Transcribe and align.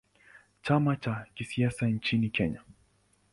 Chama 0.61 0.95
cha 0.95 1.25
kisiasa 1.35 1.87
nchini 1.87 2.29
Kenya. 2.29 2.61